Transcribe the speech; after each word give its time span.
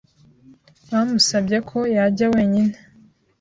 Bamusabye 0.91 1.57
ko 1.69 1.77
yajya 1.95 2.25
wenyine. 2.33 2.75